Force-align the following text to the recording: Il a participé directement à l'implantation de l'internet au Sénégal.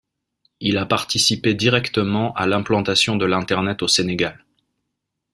Il 0.61 0.79
a 0.79 0.87
participé 0.87 1.53
directement 1.53 2.33
à 2.33 2.47
l'implantation 2.47 3.17
de 3.17 3.25
l'internet 3.27 3.83
au 3.83 3.87
Sénégal. 3.87 4.43